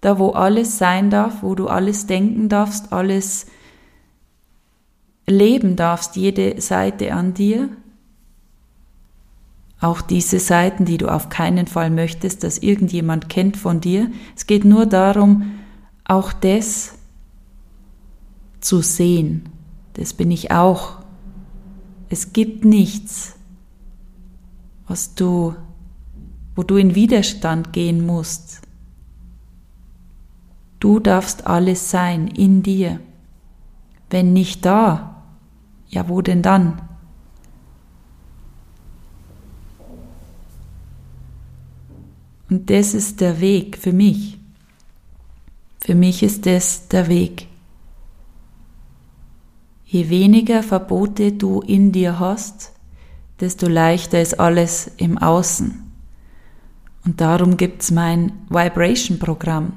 da 0.00 0.18
wo 0.18 0.30
alles 0.30 0.78
sein 0.78 1.10
darf, 1.10 1.42
wo 1.42 1.54
du 1.54 1.68
alles 1.68 2.06
denken 2.06 2.48
darfst, 2.48 2.94
alles 2.94 3.44
leben 5.26 5.76
darfst, 5.76 6.16
jede 6.16 6.58
Seite 6.62 7.12
an 7.12 7.34
dir, 7.34 7.68
auch 9.82 10.00
diese 10.00 10.40
Seiten, 10.40 10.86
die 10.86 10.96
du 10.96 11.08
auf 11.08 11.28
keinen 11.28 11.66
Fall 11.66 11.90
möchtest, 11.90 12.42
dass 12.42 12.56
irgendjemand 12.56 13.28
kennt 13.28 13.58
von 13.58 13.82
dir. 13.82 14.10
Es 14.34 14.46
geht 14.46 14.64
nur 14.64 14.86
darum, 14.86 15.58
auch 16.04 16.32
das 16.32 16.94
zu 18.62 18.80
sehen. 18.80 19.50
Das 19.92 20.14
bin 20.14 20.30
ich 20.30 20.50
auch. 20.50 21.01
Es 22.12 22.34
gibt 22.34 22.66
nichts, 22.66 23.36
was 24.86 25.14
du, 25.14 25.56
wo 26.54 26.62
du 26.62 26.76
in 26.76 26.94
Widerstand 26.94 27.72
gehen 27.72 28.04
musst. 28.04 28.60
Du 30.78 31.00
darfst 31.00 31.46
alles 31.46 31.90
sein 31.90 32.28
in 32.28 32.62
dir. 32.62 33.00
Wenn 34.10 34.34
nicht 34.34 34.66
da, 34.66 35.22
ja 35.88 36.06
wo 36.10 36.20
denn 36.20 36.42
dann? 36.42 36.82
Und 42.50 42.68
das 42.68 42.92
ist 42.92 43.22
der 43.22 43.40
Weg 43.40 43.78
für 43.78 43.94
mich. 43.94 44.38
Für 45.80 45.94
mich 45.94 46.22
ist 46.22 46.44
das 46.44 46.88
der 46.88 47.08
Weg. 47.08 47.48
Je 49.92 50.08
weniger 50.08 50.62
Verbote 50.62 51.32
du 51.32 51.60
in 51.60 51.92
dir 51.92 52.18
hast, 52.18 52.72
desto 53.40 53.68
leichter 53.68 54.22
ist 54.22 54.40
alles 54.40 54.90
im 54.96 55.18
Außen. 55.18 55.82
Und 57.04 57.20
darum 57.20 57.58
gibt's 57.58 57.90
mein 57.90 58.32
Vibration-Programm, 58.48 59.74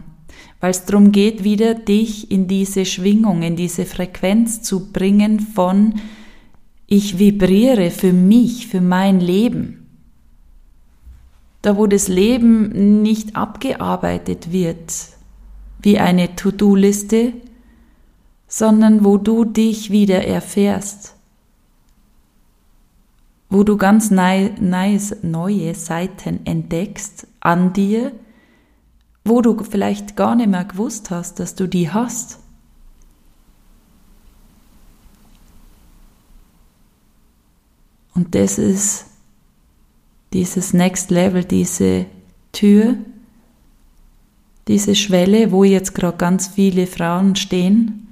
weil 0.61 0.71
es 0.71 0.85
darum 0.85 1.11
geht, 1.11 1.43
wieder 1.43 1.73
dich 1.73 2.31
in 2.31 2.47
diese 2.47 2.85
Schwingung, 2.85 3.41
in 3.41 3.57
diese 3.57 3.83
Frequenz 3.83 4.61
zu 4.61 4.93
bringen 4.93 5.41
von 5.41 5.95
ich 6.87 7.19
vibriere 7.19 7.91
für 7.91 8.13
mich, 8.13 8.67
für 8.67 8.79
mein 8.79 9.19
Leben. 9.19 9.85
Da 11.61 11.75
wo 11.75 11.87
das 11.87 12.07
Leben 12.07 13.01
nicht 13.01 13.35
abgearbeitet 13.35 14.53
wird, 14.53 14.93
wie 15.81 15.99
eine 15.99 16.37
To-Do-Liste, 16.37 17.33
sondern 18.57 19.03
wo 19.03 19.17
du 19.17 19.43
dich 19.43 19.91
wieder 19.91 20.25
erfährst, 20.25 21.13
wo 23.49 23.65
du 23.65 23.75
ganz 23.75 24.11
nice, 24.11 25.17
neue 25.23 25.75
Seiten 25.75 26.39
entdeckst 26.45 27.27
an 27.41 27.73
dir, 27.73 28.13
wo 29.25 29.41
du 29.41 29.61
vielleicht 29.61 30.15
gar 30.15 30.35
nicht 30.35 30.47
mehr 30.47 30.63
gewusst 30.63 31.11
hast, 31.11 31.41
dass 31.41 31.55
du 31.55 31.67
die 31.67 31.91
hast. 31.91 32.39
Und 38.13 38.35
das 38.35 38.57
ist 38.57 39.07
dieses 40.31 40.71
Next 40.71 41.11
Level, 41.11 41.43
diese 41.43 42.05
Tür, 42.53 42.95
diese 44.69 44.95
Schwelle, 44.95 45.51
wo 45.51 45.65
jetzt 45.65 45.93
gerade 45.93 46.15
ganz 46.15 46.47
viele 46.47 46.87
Frauen 46.87 47.35
stehen 47.35 48.04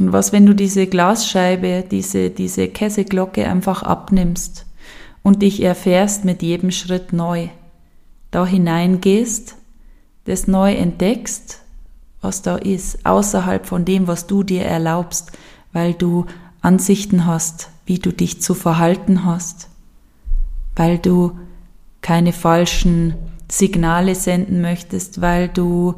Und 0.00 0.14
was, 0.14 0.32
wenn 0.32 0.46
du 0.46 0.54
diese 0.54 0.86
Glasscheibe, 0.86 1.84
diese, 1.88 2.30
diese 2.30 2.68
Kesselglocke 2.68 3.46
einfach 3.46 3.82
abnimmst 3.82 4.64
und 5.22 5.42
dich 5.42 5.62
erfährst 5.62 6.24
mit 6.24 6.40
jedem 6.42 6.70
Schritt 6.70 7.12
neu, 7.12 7.48
da 8.30 8.46
hineingehst, 8.46 9.56
das 10.24 10.46
neu 10.46 10.72
entdeckst, 10.72 11.60
was 12.22 12.40
da 12.40 12.56
ist, 12.56 13.04
außerhalb 13.04 13.66
von 13.66 13.84
dem, 13.84 14.06
was 14.06 14.26
du 14.26 14.42
dir 14.42 14.64
erlaubst, 14.64 15.32
weil 15.72 15.92
du 15.92 16.24
Ansichten 16.62 17.26
hast, 17.26 17.68
wie 17.84 17.98
du 17.98 18.10
dich 18.10 18.40
zu 18.40 18.54
verhalten 18.54 19.26
hast, 19.26 19.68
weil 20.76 20.98
du 20.98 21.38
keine 22.00 22.32
falschen 22.32 23.16
Signale 23.50 24.14
senden 24.14 24.62
möchtest, 24.62 25.20
weil 25.20 25.48
du 25.48 25.96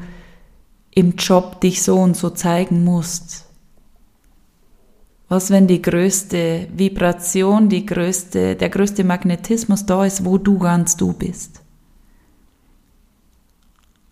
im 0.91 1.15
Job 1.15 1.61
dich 1.61 1.83
so 1.83 1.99
und 1.99 2.17
so 2.17 2.31
zeigen 2.31 2.83
musst, 2.83 3.47
was, 5.33 5.51
wenn 5.51 5.67
die 5.67 5.81
größte 5.81 6.69
Vibration, 6.77 7.71
die 7.71 7.87
größte, 7.87 8.55
der 8.55 8.69
größte 8.69 9.03
Magnetismus 9.03 9.87
da 9.87 10.05
ist, 10.05 10.27
wo 10.27 10.37
du 10.37 10.59
ganz 10.59 10.95
du 10.95 11.15
bist? 11.15 11.63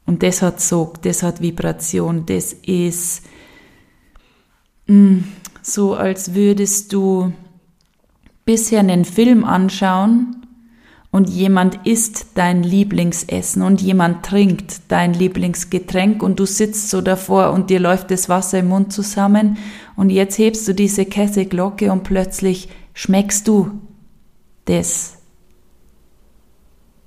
Und 0.07 0.23
das 0.23 0.41
hat 0.41 0.63
Sog, 0.63 1.03
das 1.03 1.23
hat 1.23 1.43
Vibration, 1.43 2.25
das 2.25 2.55
ist 2.55 3.23
mh, 4.87 4.97
mm, 4.97 5.25
so, 5.61 5.95
als 5.95 6.33
würdest 6.35 6.91
du 6.95 7.35
bisher 8.47 8.81
einen 8.81 9.05
Film 9.05 9.45
anschauen 9.45 10.40
und 11.13 11.29
jemand 11.29 11.87
isst 11.87 12.27
dein 12.35 12.63
Lieblingsessen 12.63 13.63
und 13.63 13.81
jemand 13.81 14.25
trinkt 14.25 14.83
dein 14.89 15.13
Lieblingsgetränk 15.13 16.23
und 16.23 16.39
du 16.39 16.47
sitzt 16.47 16.89
so 16.89 17.01
davor 17.01 17.53
und 17.53 17.71
dir 17.71 17.81
läuft 17.81 18.11
das 18.11 18.29
Wasser 18.29 18.61
im 18.61 18.69
Mund 18.69 18.93
zusammen 18.93 19.59
und 19.97 20.11
jetzt 20.11 20.39
hebst 20.39 20.69
du 20.69 20.75
diese 20.75 21.07
Kesselglocke 21.07 21.91
und 21.91 22.05
plötzlich 22.05 22.69
schmeckst 22.95 23.49
du 23.49 23.73
das. 24.67 25.17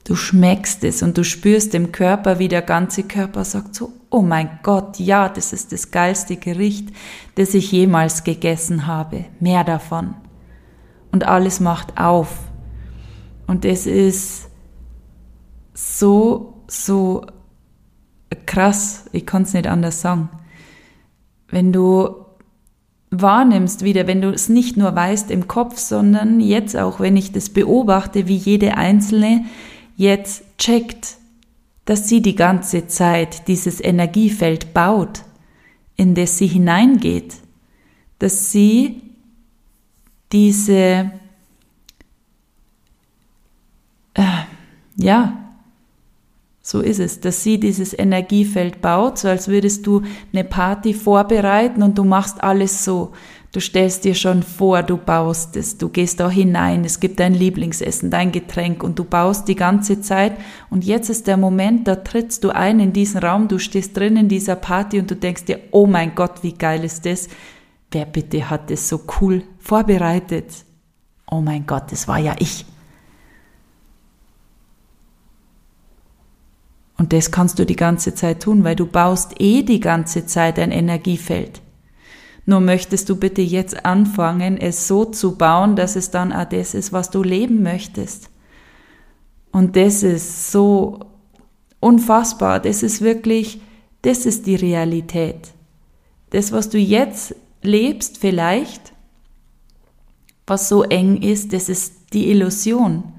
Du 0.03 0.15
schmeckst 0.15 0.83
es 0.83 1.01
und 1.01 1.17
du 1.17 1.23
spürst 1.23 1.73
im 1.73 1.93
Körper, 1.93 2.37
wie 2.37 2.49
der 2.49 2.61
ganze 2.61 3.03
Körper 3.03 3.45
sagt 3.45 3.73
so, 3.73 3.93
oh 4.09 4.21
mein 4.21 4.59
Gott, 4.61 4.99
ja, 4.99 5.29
das 5.29 5.53
ist 5.53 5.71
das 5.71 5.91
geilste 5.91 6.35
Gericht, 6.35 6.89
das 7.35 7.53
ich 7.53 7.71
jemals 7.71 8.25
gegessen 8.25 8.85
habe. 8.85 9.23
Mehr 9.39 9.63
davon. 9.63 10.15
Und 11.13 11.25
alles 11.25 11.61
macht 11.61 11.97
auf 11.97 12.27
und 13.47 13.65
es 13.65 13.85
ist 13.85 14.49
so, 15.73 16.63
so 16.67 17.25
krass, 18.45 19.05
ich 19.11 19.25
kann 19.25 19.43
es 19.43 19.53
nicht 19.53 19.67
anders 19.67 20.01
sagen. 20.01 20.29
Wenn 21.49 21.71
du 21.71 22.23
wahrnimmst 23.11 23.83
wieder, 23.83 24.07
wenn 24.07 24.21
du 24.21 24.29
es 24.31 24.49
nicht 24.49 24.75
nur 24.75 24.95
weißt 24.95 25.29
im 25.29 25.47
Kopf, 25.47 25.77
sondern 25.77 26.39
jetzt 26.39 26.75
auch, 26.75 26.99
wenn 26.99 27.15
ich 27.15 27.31
das 27.31 27.49
beobachte, 27.49 28.27
wie 28.27 28.37
jede 28.37 28.75
Einzelne 28.75 29.45
jetzt 29.95 30.43
checkt, 30.57 31.17
dass 31.85 32.07
sie 32.09 32.21
die 32.21 32.35
ganze 32.35 32.87
Zeit 32.87 33.47
dieses 33.47 33.83
Energiefeld 33.83 34.73
baut, 34.73 35.23
in 35.95 36.15
das 36.15 36.37
sie 36.37 36.47
hineingeht, 36.47 37.35
dass 38.19 38.51
sie 38.51 39.01
diese 40.31 41.11
äh, 44.13 44.23
ja, 44.95 45.43
so 46.65 46.79
ist 46.79 46.99
es, 46.99 47.19
dass 47.19 47.43
sie 47.43 47.59
dieses 47.59 47.97
Energiefeld 47.97 48.79
baut, 48.81 49.17
so 49.17 49.27
als 49.27 49.49
würdest 49.49 49.85
du 49.85 50.01
eine 50.31 50.45
Party 50.45 50.93
vorbereiten 50.93 51.83
und 51.83 51.97
du 51.97 52.05
machst 52.05 52.41
alles 52.41 52.85
so. 52.85 53.11
Du 53.51 53.59
stellst 53.59 54.05
dir 54.05 54.15
schon 54.15 54.41
vor, 54.41 54.81
du 54.81 54.95
baust 54.95 55.57
es, 55.57 55.77
du 55.77 55.89
gehst 55.89 56.21
da 56.21 56.29
hinein, 56.29 56.85
es 56.85 57.01
gibt 57.01 57.19
dein 57.19 57.33
Lieblingsessen, 57.33 58.09
dein 58.09 58.31
Getränk 58.31 58.81
und 58.81 58.97
du 58.97 59.03
baust 59.03 59.49
die 59.49 59.55
ganze 59.55 59.99
Zeit 59.99 60.37
und 60.69 60.85
jetzt 60.85 61.09
ist 61.09 61.27
der 61.27 61.35
Moment, 61.35 61.85
da 61.87 61.97
trittst 61.97 62.45
du 62.45 62.49
ein 62.49 62.79
in 62.79 62.93
diesen 62.93 63.19
Raum, 63.19 63.49
du 63.49 63.59
stehst 63.59 63.97
drin 63.97 64.15
in 64.15 64.29
dieser 64.29 64.55
Party 64.55 64.99
und 64.99 65.11
du 65.11 65.15
denkst 65.17 65.43
dir, 65.43 65.59
oh 65.71 65.85
mein 65.85 66.15
Gott, 66.15 66.43
wie 66.43 66.53
geil 66.53 66.85
ist 66.85 67.05
das? 67.05 67.27
Wer 67.91 68.05
bitte 68.05 68.49
hat 68.49 68.71
das 68.71 68.87
so 68.87 69.01
cool 69.19 69.43
vorbereitet? 69.59 70.47
Oh 71.29 71.41
mein 71.41 71.65
Gott, 71.67 71.91
das 71.91 72.07
war 72.07 72.19
ja 72.19 72.35
ich. 72.39 72.65
Und 77.03 77.11
das 77.11 77.31
kannst 77.31 77.59
du 77.59 77.65
die 77.65 77.75
ganze 77.75 78.15
Zeit 78.15 78.43
tun, 78.43 78.63
weil 78.63 78.77
du 78.77 78.85
baust 78.85 79.33
eh 79.41 79.63
die 79.63 79.81
ganze 79.81 80.25
Zeit 80.25 80.57
ein 80.57 80.71
Energiefeld. 80.71 81.59
Nur 82.45 82.61
möchtest 82.61 83.09
du 83.09 83.17
bitte 83.17 83.41
jetzt 83.41 83.85
anfangen, 83.85 84.55
es 84.55 84.87
so 84.87 85.03
zu 85.03 85.37
bauen, 85.37 85.75
dass 85.75 85.97
es 85.97 86.11
dann 86.11 86.31
auch 86.31 86.45
das 86.45 86.73
ist, 86.73 86.93
was 86.93 87.09
du 87.09 87.21
leben 87.21 87.61
möchtest. 87.61 88.29
Und 89.51 89.75
das 89.75 90.01
ist 90.01 90.53
so 90.53 91.01
unfassbar. 91.81 92.61
Das 92.61 92.83
ist 92.83 93.01
wirklich, 93.01 93.59
das 94.03 94.25
ist 94.25 94.47
die 94.47 94.55
Realität. 94.55 95.49
Das, 96.29 96.53
was 96.53 96.69
du 96.69 96.77
jetzt 96.77 97.35
lebst, 97.61 98.17
vielleicht, 98.17 98.93
was 100.47 100.69
so 100.69 100.83
eng 100.83 101.21
ist, 101.21 101.51
das 101.51 101.67
ist 101.67 102.13
die 102.13 102.31
Illusion. 102.31 103.12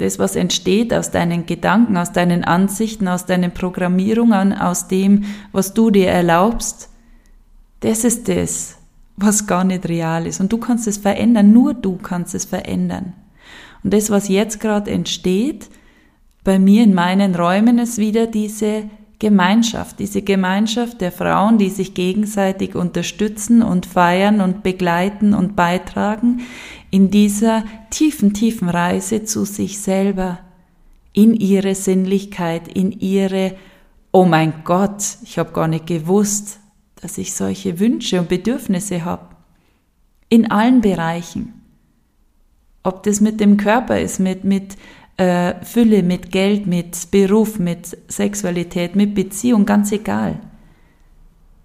Das, 0.00 0.18
was 0.18 0.34
entsteht 0.34 0.94
aus 0.94 1.10
deinen 1.10 1.44
Gedanken, 1.44 1.98
aus 1.98 2.12
deinen 2.12 2.42
Ansichten, 2.42 3.06
aus 3.06 3.26
deinen 3.26 3.52
Programmierungen, 3.52 4.54
aus 4.54 4.88
dem, 4.88 5.24
was 5.52 5.74
du 5.74 5.90
dir 5.90 6.08
erlaubst, 6.08 6.88
das 7.80 8.04
ist 8.04 8.28
das, 8.28 8.76
was 9.16 9.46
gar 9.46 9.64
nicht 9.64 9.86
real 9.88 10.26
ist. 10.26 10.40
Und 10.40 10.52
du 10.52 10.58
kannst 10.58 10.86
es 10.86 10.96
verändern, 10.96 11.52
nur 11.52 11.74
du 11.74 11.96
kannst 11.96 12.34
es 12.34 12.46
verändern. 12.46 13.12
Und 13.84 13.92
das, 13.92 14.08
was 14.08 14.28
jetzt 14.28 14.58
gerade 14.58 14.90
entsteht, 14.90 15.68
bei 16.44 16.58
mir 16.58 16.82
in 16.84 16.94
meinen 16.94 17.34
Räumen, 17.34 17.78
ist 17.78 17.98
wieder 17.98 18.26
diese 18.26 18.84
Gemeinschaft, 19.18 19.98
diese 19.98 20.22
Gemeinschaft 20.22 21.02
der 21.02 21.12
Frauen, 21.12 21.58
die 21.58 21.68
sich 21.68 21.92
gegenseitig 21.92 22.74
unterstützen 22.74 23.62
und 23.62 23.84
feiern 23.84 24.40
und 24.40 24.62
begleiten 24.62 25.34
und 25.34 25.56
beitragen 25.56 26.40
in 26.90 27.10
dieser 27.10 27.64
tiefen, 27.90 28.34
tiefen 28.34 28.68
Reise 28.68 29.24
zu 29.24 29.44
sich 29.44 29.78
selber, 29.78 30.40
in 31.12 31.34
ihre 31.34 31.74
Sinnlichkeit, 31.74 32.68
in 32.68 32.92
ihre, 32.92 33.56
oh 34.12 34.24
mein 34.24 34.64
Gott, 34.64 35.18
ich 35.22 35.38
habe 35.38 35.52
gar 35.52 35.68
nicht 35.68 35.86
gewusst, 35.86 36.60
dass 37.00 37.18
ich 37.18 37.34
solche 37.34 37.80
Wünsche 37.80 38.20
und 38.20 38.28
Bedürfnisse 38.28 39.04
habe. 39.04 39.26
In 40.28 40.50
allen 40.50 40.80
Bereichen. 40.80 41.54
Ob 42.82 43.02
das 43.02 43.20
mit 43.20 43.40
dem 43.40 43.56
Körper 43.56 44.00
ist, 44.00 44.20
mit, 44.20 44.44
mit 44.44 44.76
äh, 45.16 45.54
Fülle, 45.64 46.02
mit 46.02 46.30
Geld, 46.30 46.66
mit 46.66 47.10
Beruf, 47.10 47.58
mit 47.58 47.96
Sexualität, 48.08 48.96
mit 48.96 49.14
Beziehung, 49.14 49.66
ganz 49.66 49.92
egal. 49.92 50.40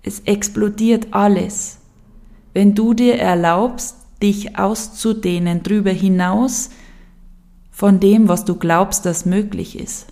Es 0.03 0.21
explodiert 0.21 1.07
alles. 1.11 1.79
Wenn 2.53 2.75
du 2.75 2.93
dir 2.93 3.19
erlaubst, 3.19 4.04
dich 4.25 4.57
auszudehnen 4.57 5.61
drüber 5.61 5.91
hinaus 5.91 6.71
von 7.69 7.99
dem, 7.99 8.27
was 8.27 8.43
du 8.43 8.55
glaubst, 8.55 9.05
das 9.05 9.27
möglich 9.27 9.77
ist. 9.77 10.07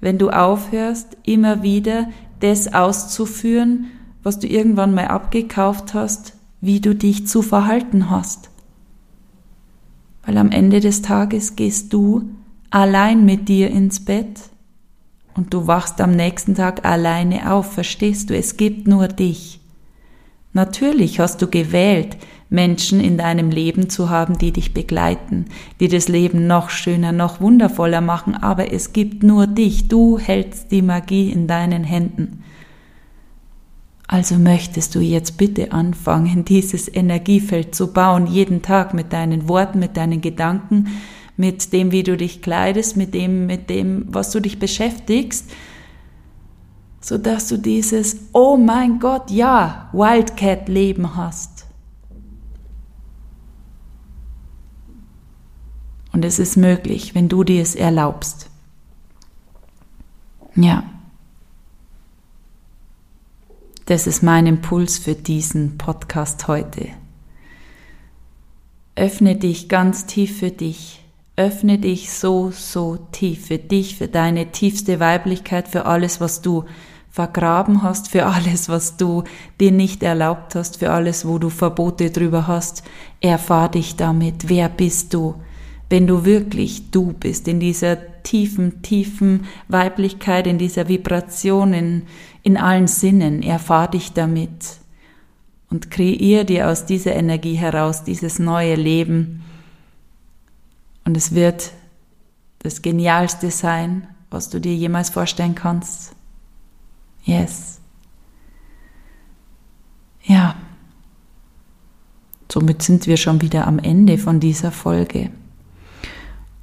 Wenn 0.00 0.18
du 0.18 0.28
aufhörst, 0.28 1.16
immer 1.24 1.62
wieder 1.62 2.10
das 2.40 2.74
auszuführen, 2.74 3.86
was 4.22 4.38
du 4.38 4.46
irgendwann 4.46 4.92
mal 4.92 5.06
abgekauft 5.06 5.94
hast, 5.94 6.34
wie 6.60 6.80
du 6.80 6.94
dich 6.94 7.26
zu 7.26 7.40
verhalten 7.40 8.10
hast. 8.10 8.50
Weil 10.26 10.36
am 10.36 10.50
Ende 10.50 10.80
des 10.80 11.00
Tages 11.00 11.56
gehst 11.56 11.94
du 11.94 12.28
allein 12.70 13.24
mit 13.24 13.48
dir 13.48 13.70
ins 13.70 14.04
Bett 14.04 14.50
und 15.34 15.54
du 15.54 15.66
wachst 15.66 15.98
am 16.02 16.10
nächsten 16.14 16.54
Tag 16.54 16.84
alleine 16.84 17.50
auf, 17.52 17.72
verstehst 17.72 18.28
du? 18.28 18.36
Es 18.36 18.58
gibt 18.58 18.86
nur 18.86 19.08
dich. 19.08 19.60
Natürlich 20.52 21.20
hast 21.20 21.40
du 21.40 21.46
gewählt, 21.46 22.18
Menschen 22.50 23.00
in 23.00 23.18
deinem 23.18 23.50
Leben 23.50 23.90
zu 23.90 24.08
haben, 24.08 24.38
die 24.38 24.52
dich 24.52 24.72
begleiten, 24.72 25.46
die 25.80 25.88
das 25.88 26.08
Leben 26.08 26.46
noch 26.46 26.70
schöner, 26.70 27.12
noch 27.12 27.40
wundervoller 27.40 28.00
machen, 28.00 28.34
aber 28.34 28.72
es 28.72 28.92
gibt 28.92 29.22
nur 29.22 29.46
dich, 29.46 29.88
du 29.88 30.18
hältst 30.18 30.72
die 30.72 30.82
Magie 30.82 31.30
in 31.30 31.46
deinen 31.46 31.84
Händen. 31.84 32.42
Also 34.10 34.36
möchtest 34.36 34.94
du 34.94 35.00
jetzt 35.00 35.36
bitte 35.36 35.72
anfangen, 35.72 36.44
dieses 36.46 36.92
Energiefeld 36.92 37.74
zu 37.74 37.92
bauen, 37.92 38.26
jeden 38.26 38.62
Tag 38.62 38.94
mit 38.94 39.12
deinen 39.12 39.48
Worten, 39.48 39.78
mit 39.78 39.96
deinen 39.98 40.22
Gedanken, 40.22 40.88
mit 41.36 41.72
dem, 41.72 41.92
wie 41.92 42.02
du 42.02 42.16
dich 42.16 42.40
kleidest, 42.40 42.96
mit 42.96 43.12
dem, 43.14 43.46
mit 43.46 43.70
dem, 43.70 44.06
was 44.08 44.30
du 44.30 44.40
dich 44.40 44.58
beschäftigst, 44.58 45.50
so 47.00 47.18
dass 47.18 47.48
du 47.48 47.58
dieses, 47.58 48.16
oh 48.32 48.56
mein 48.56 48.98
Gott, 48.98 49.30
ja, 49.30 49.88
Wildcat-Leben 49.92 51.14
hast. 51.14 51.57
Und 56.18 56.24
es 56.24 56.40
ist 56.40 56.56
möglich, 56.56 57.14
wenn 57.14 57.28
du 57.28 57.44
dir 57.44 57.62
es 57.62 57.76
erlaubst. 57.76 58.50
Ja. 60.56 60.82
Das 63.86 64.08
ist 64.08 64.24
mein 64.24 64.48
Impuls 64.48 64.98
für 64.98 65.14
diesen 65.14 65.78
Podcast 65.78 66.48
heute. 66.48 66.88
Öffne 68.96 69.36
dich 69.36 69.68
ganz 69.68 70.06
tief 70.06 70.40
für 70.40 70.50
dich. 70.50 71.04
Öffne 71.36 71.78
dich 71.78 72.10
so, 72.10 72.50
so 72.50 72.98
tief 73.12 73.46
für 73.46 73.58
dich, 73.58 73.94
für 73.94 74.08
deine 74.08 74.50
tiefste 74.50 74.98
Weiblichkeit, 74.98 75.68
für 75.68 75.86
alles, 75.86 76.20
was 76.20 76.42
du 76.42 76.64
vergraben 77.12 77.84
hast, 77.84 78.08
für 78.08 78.26
alles, 78.26 78.68
was 78.68 78.96
du 78.96 79.22
dir 79.60 79.70
nicht 79.70 80.02
erlaubt 80.02 80.56
hast, 80.56 80.78
für 80.78 80.90
alles, 80.90 81.28
wo 81.28 81.38
du 81.38 81.48
Verbote 81.48 82.10
drüber 82.10 82.48
hast. 82.48 82.82
Erfahr 83.20 83.68
dich 83.68 83.94
damit. 83.94 84.48
Wer 84.48 84.68
bist 84.68 85.14
du? 85.14 85.36
Wenn 85.90 86.06
du 86.06 86.24
wirklich 86.24 86.90
du 86.90 87.12
bist, 87.12 87.48
in 87.48 87.60
dieser 87.60 88.22
tiefen, 88.22 88.82
tiefen 88.82 89.46
Weiblichkeit, 89.68 90.46
in 90.46 90.58
dieser 90.58 90.88
Vibration, 90.88 91.72
in, 91.72 92.02
in 92.42 92.56
allen 92.58 92.86
Sinnen, 92.86 93.42
erfahr 93.42 93.90
dich 93.90 94.12
damit 94.12 94.78
und 95.70 95.90
kreier 95.90 96.44
dir 96.44 96.68
aus 96.68 96.84
dieser 96.84 97.14
Energie 97.14 97.54
heraus 97.54 98.04
dieses 98.04 98.38
neue 98.38 98.74
Leben. 98.74 99.44
Und 101.04 101.16
es 101.16 101.34
wird 101.34 101.72
das 102.58 102.82
Genialste 102.82 103.50
sein, 103.50 104.06
was 104.30 104.50
du 104.50 104.60
dir 104.60 104.74
jemals 104.74 105.08
vorstellen 105.08 105.54
kannst. 105.54 106.14
Yes. 107.24 107.80
Ja. 110.24 110.54
Somit 112.50 112.82
sind 112.82 113.06
wir 113.06 113.16
schon 113.16 113.40
wieder 113.40 113.66
am 113.66 113.78
Ende 113.78 114.18
von 114.18 114.40
dieser 114.40 114.72
Folge. 114.72 115.30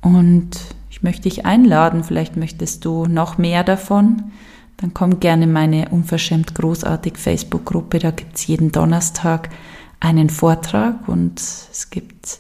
Und 0.06 0.52
ich 0.90 1.04
möchte 1.04 1.24
dich 1.24 1.46
einladen, 1.46 2.04
vielleicht 2.04 2.38
möchtest 2.38 2.86
du 2.86 3.06
noch 3.06 3.38
mehr 3.38 3.64
davon 3.64 4.32
dann 4.78 4.94
komm 4.94 5.20
gerne 5.20 5.46
in 5.46 5.54
meine 5.54 5.90
unverschämt 5.90 6.54
großartig 6.56 7.18
Facebook-Gruppe. 7.18 8.00
Da 8.00 8.12
gibt's 8.12 8.48
jeden 8.48 8.72
Donnerstag 8.72 9.50
einen 10.00 10.30
Vortrag 10.30 11.08
und 11.08 11.40
es 11.40 11.90
gibt 11.90 12.40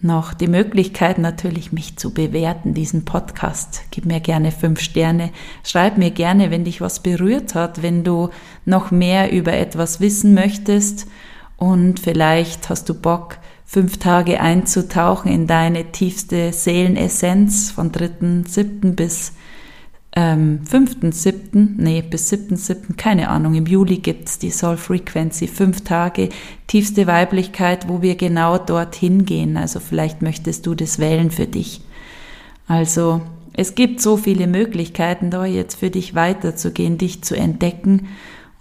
noch 0.00 0.32
die 0.32 0.46
Möglichkeit 0.46 1.18
natürlich, 1.18 1.72
mich 1.72 1.98
zu 1.98 2.14
bewerten, 2.14 2.72
diesen 2.72 3.04
Podcast. 3.04 3.82
Gib 3.90 4.06
mir 4.06 4.20
gerne 4.20 4.52
fünf 4.52 4.80
Sterne. 4.80 5.30
Schreib 5.64 5.98
mir 5.98 6.12
gerne, 6.12 6.50
wenn 6.50 6.64
dich 6.64 6.80
was 6.80 7.00
berührt 7.00 7.54
hat, 7.54 7.82
wenn 7.82 8.04
du 8.04 8.30
noch 8.64 8.90
mehr 8.90 9.32
über 9.32 9.52
etwas 9.52 10.00
wissen 10.00 10.34
möchtest 10.34 11.06
und 11.56 12.00
vielleicht 12.00 12.70
hast 12.70 12.88
du 12.88 12.94
Bock, 12.94 13.38
fünf 13.70 13.98
Tage 13.98 14.40
einzutauchen 14.40 15.30
in 15.30 15.46
deine 15.46 15.92
tiefste 15.92 16.54
Seelenessenz 16.54 17.70
von 17.70 17.92
3.7. 17.92 18.94
bis 18.94 19.34
ähm, 20.16 20.60
5.7., 20.66 21.74
nee, 21.76 22.00
bis 22.00 22.32
7.7., 22.32 22.96
keine 22.96 23.28
Ahnung, 23.28 23.54
im 23.54 23.66
Juli 23.66 23.98
gibt's 23.98 24.38
die 24.38 24.50
Soul 24.50 24.78
Frequency, 24.78 25.46
fünf 25.46 25.82
Tage, 25.84 26.30
tiefste 26.66 27.06
Weiblichkeit, 27.06 27.90
wo 27.90 28.00
wir 28.00 28.16
genau 28.16 28.56
dorthin 28.56 29.26
gehen. 29.26 29.58
Also 29.58 29.80
vielleicht 29.80 30.22
möchtest 30.22 30.64
du 30.64 30.74
das 30.74 30.98
wählen 30.98 31.30
für 31.30 31.46
dich. 31.46 31.82
Also 32.66 33.20
es 33.52 33.74
gibt 33.74 34.00
so 34.00 34.16
viele 34.16 34.46
Möglichkeiten, 34.46 35.30
da 35.30 35.44
jetzt 35.44 35.74
für 35.74 35.90
dich 35.90 36.14
weiterzugehen, 36.14 36.96
dich 36.96 37.22
zu 37.22 37.36
entdecken. 37.36 38.08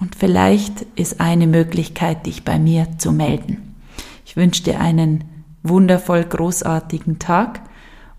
Und 0.02 0.15
vielleicht 0.15 0.82
ist 0.98 1.22
eine 1.22 1.48
Möglichkeit, 1.48 2.26
dich 2.26 2.43
bei 2.43 2.60
mir 2.60 2.88
zu 2.98 3.13
melden. 3.13 3.67
Ich 4.28 4.36
wünsche 4.36 4.62
dir 4.62 4.82
einen 4.82 5.24
wundervoll 5.63 6.26
großartigen 6.26 7.18
Tag 7.18 7.62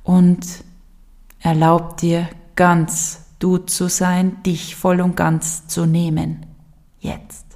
und 0.05 0.65
erlaub 1.39 1.99
dir 1.99 2.31
ganz 2.57 3.27
du 3.39 3.59
zu 3.59 3.91
sein, 3.91 4.43
dich 4.43 4.75
voll 4.75 5.03
und 5.03 5.17
ganz 5.17 5.67
zu 5.67 5.85
nehmen. 5.85 6.47
Jetzt. 6.99 7.48